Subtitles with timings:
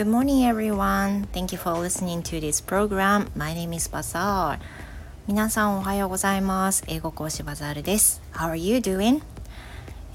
[0.00, 1.26] Good morning, everyone.
[1.34, 3.28] Thank you for listening to this program.
[3.36, 4.58] My name is Bazaar.
[5.28, 6.84] 皆さんおはようございます。
[6.86, 8.22] 英語講師バザールです。
[8.32, 9.20] How are you doing?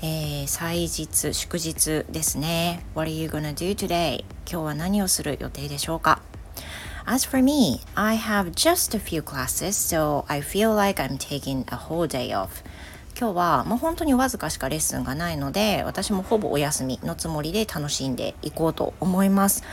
[0.02, 2.84] えー、祭日、祝日ですね。
[2.96, 4.22] What are you gonna do today?
[4.50, 6.20] 今日は何をする予定でしょうか
[7.06, 11.64] As for me, I have just a few classes, so I feel like I'm taking
[11.72, 12.64] a whole day off.
[13.18, 19.64] 今日はもう本当にわずかしかレッスンがないので私もほぼお休みのつもりで楽しんでいこうと思います。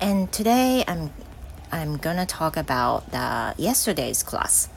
[0.00, 1.10] And today I'm,
[1.70, 4.70] I'm gonna talk about the yesterday's class.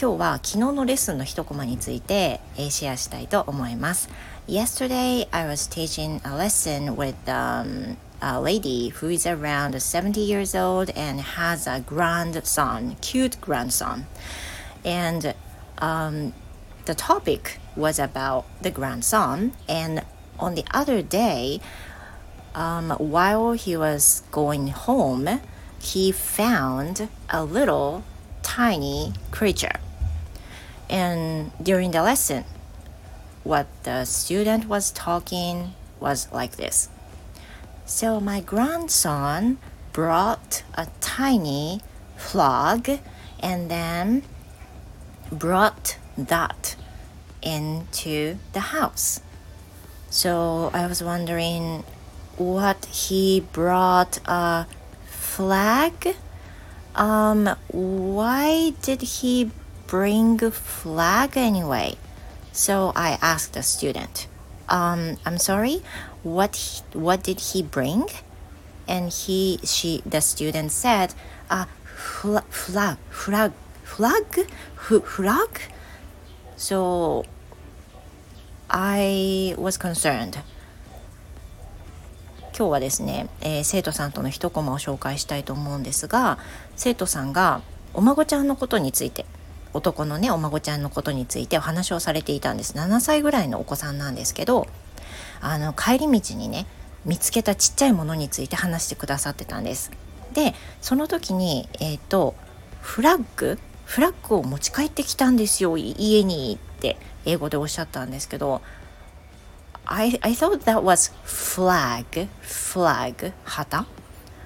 [0.00, 4.08] 今日は昨日のレッスンの一コマについて、えシェアしたいと思います。
[4.46, 11.20] Yesterday I was teaching a lesson with、um, a lady who is around 70 years old and
[11.20, 14.06] has a grandson, cute grandson.
[14.84, 15.34] And
[15.78, 16.32] um,
[16.90, 20.02] the topic was about the grandson and
[20.40, 21.60] on the other day
[22.52, 25.40] um, while he was going home
[25.80, 28.02] he found a little
[28.42, 29.78] tiny creature.
[30.88, 32.42] And during the lesson
[33.44, 36.88] what the student was talking was like this.
[37.86, 39.58] So my grandson
[39.92, 41.82] brought a tiny
[42.16, 42.90] frog
[43.38, 44.24] and then
[45.30, 46.74] brought that
[47.42, 49.20] into the house.
[50.10, 51.84] So I was wondering
[52.36, 54.66] what he brought a
[55.06, 56.16] flag.
[56.94, 59.50] Um, why did he
[59.86, 61.96] bring a flag anyway?
[62.52, 64.26] So I asked the student,
[64.68, 65.82] um, I'm sorry,
[66.22, 68.06] what he, what did he bring?
[68.88, 71.14] And he she the student said,
[71.48, 73.52] uh, flag flag flag
[73.84, 74.46] flag
[75.04, 75.60] flag
[76.60, 77.24] So
[78.68, 80.34] I was concerned.
[82.54, 86.38] 今日はですね、えー、生徒さんとの一コマを紹介したいと思うんですが
[86.76, 87.62] 生徒さんが
[87.94, 89.24] お孫ちゃんのことについて
[89.72, 94.66] 男のねお孫ちゃんのことについてお話をされていたんです7歳ぐらいのお子さんなんですけど
[95.40, 96.66] あの帰り道にね
[97.06, 99.90] 見つけたちっちゃいものについて話してくださってたんです
[100.34, 100.52] で
[100.82, 102.34] その時にえっ、ー、と
[102.82, 103.58] フラッグ
[103.90, 108.62] フラッグを持ち帰ってきたんですよ家にって英語でおっしゃったんですけど
[109.84, 113.86] I, I thought that was flag flag 旗？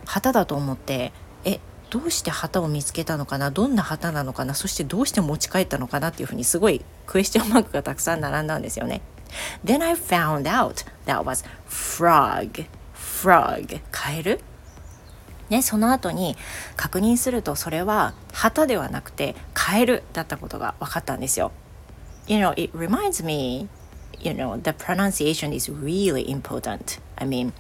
[0.07, 1.13] 旗だと思って
[1.45, 1.61] え
[1.91, 3.51] どうして旗を見つけたのかな？
[3.51, 4.55] どんな旗なのかな？
[4.55, 9.03] そしてどうして持ち帰ったのかなっていうふうにすごいクエスチョンマークがたくさん並んだんですよね。
[9.63, 14.41] Then I found out that was frog frog カエル？
[15.55, 16.37] ね、その後に
[16.77, 21.53] 確認するとそれは旗ではなくてカエルだったことが分かったんですよ。
[22.27, 23.69] You know, it reminds me,
[24.19, 26.99] you know, the pronunciation is really important.
[27.17, 27.53] I mean,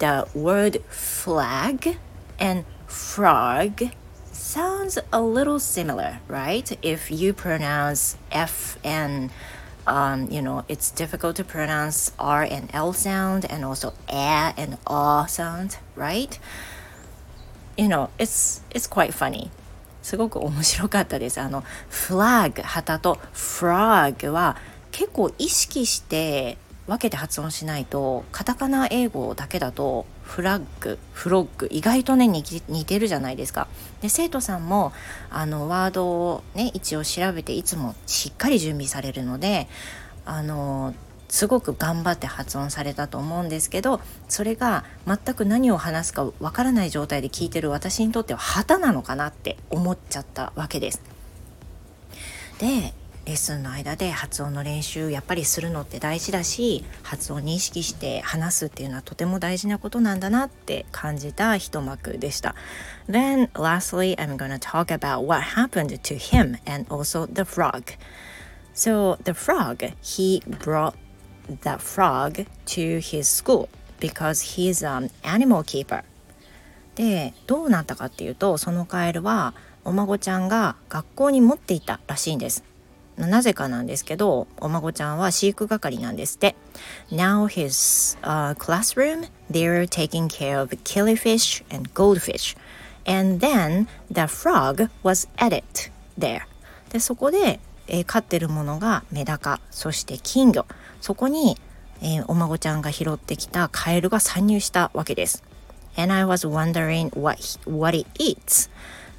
[0.00, 1.98] the word flag
[2.40, 3.90] and frog
[4.32, 6.76] sounds a little similar, right?
[6.82, 9.30] If you pronounce F and
[9.86, 14.78] um, you know, it's difficult to pronounce R and L sound and also A and
[14.88, 16.36] A sound, right?
[17.76, 19.50] You know, it's, it's quite funny.
[20.02, 21.40] すごく面白かったです。
[21.40, 24.56] あの、flag 旗と frog は
[24.90, 33.68] 結構意識して分けて発音しないとカタカナ英語だけだとフラッグフロッグ意外とね似てるじゃないですか。
[34.00, 34.92] で生徒さんも
[35.30, 39.68] あのワードをね一応調べていつもしっかり準備されるので
[40.24, 40.94] あの
[41.30, 51.00] すごく頑張って発音されたと思うんですけどそれが全く何を話すかわからない状態で聞いてる私にとっては旗なのかなって思っちゃったわけです。
[52.58, 52.92] で
[53.26, 62.56] レッスンの間で発音の練習やっぱりするのって大事だし発音に意識して話すっていうのはとても大事なことなんだなって感じた一幕でした。
[63.08, 67.84] Then lastly I'm gonna talk about what happened to him and also the frog.
[68.74, 70.94] So the frog, he brought
[71.62, 76.02] the frog to his school because he's an animal keeper
[76.94, 79.54] でどうなったかっていうとそのカエルは
[79.84, 82.64] お孫ちゃんが学校に持っていたらしいんです
[83.16, 86.56] なぜかなんですけどお孫ちゃんは飼育係なんですって
[87.10, 92.56] Now his、uh, classroom they're taking care of killifish and goldfish
[93.06, 95.62] and then the frog was added
[96.18, 96.42] there
[96.90, 97.60] でそこで、
[97.90, 100.64] えー、飼ってるものがメダカそして金魚
[101.00, 101.58] そこに、
[102.00, 105.44] えー、お孫ちゃんが拾ってきたカエルが参入したわけです。
[105.96, 107.38] And I was wondering what,
[107.68, 108.70] what it eats.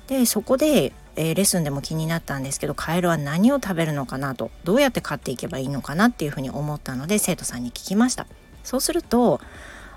[0.07, 8.25] で、そこで、えー、レッスンでも気になったんですけど、カエルは何を食べるのかなと、どうやって飼っていけばいいのかなっていうふうに思ったので、生徒さんに聞きました。
[8.63, 9.41] そうすると、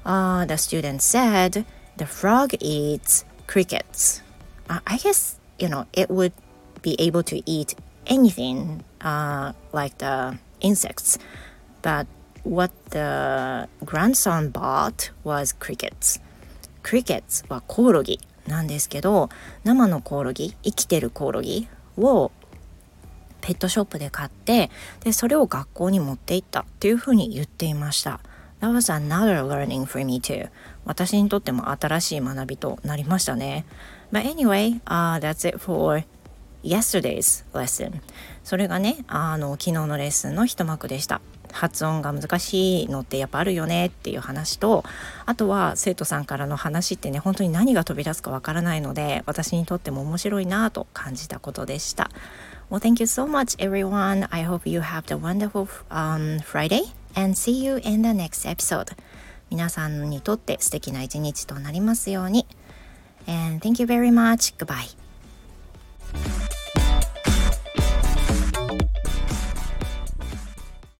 [0.04, 1.64] uh, the student said
[1.96, 4.20] The frog eats crickets.
[4.68, 6.32] Uh, I guess, you know, it would
[6.82, 11.18] be able to eat anything uh, like the insects.
[11.82, 12.06] But
[12.44, 16.20] what the grandson bought was crickets.
[16.82, 19.30] crickets はコオロギなんですけど
[19.64, 21.66] 生のコオロギ生きてるコオロギ
[21.96, 22.30] を
[23.40, 24.70] ペットショップで買って
[25.00, 28.20] でそれを学校に持って行ったっていうふうに言っていました。
[28.60, 30.48] That was another learning for me too.
[30.84, 33.66] 私にとっても新しい学びとなりましたね。
[34.12, 36.04] But anyway,、uh, that's it for
[36.64, 38.00] yesterday's lesson.
[38.42, 41.20] それがね、あの昨日のレッスンの一幕でした。
[41.54, 44.82] 発音が難しいのってやっぱあるよねっていう話と
[45.24, 52.10] あとは生徒さんからの話ってね本当に何が飛び出すかわからないので私にとっても面白いなと感じたことでした。
[52.70, 54.26] Well, thank you so much, everyone.
[54.30, 58.96] I hope you have a wonderful、um, Friday and see you in the next episode.
[59.50, 62.46] 皆さんにとって素敵な一日となりますように。
[63.28, 64.56] And thank you very much.
[64.56, 65.03] Goodbye.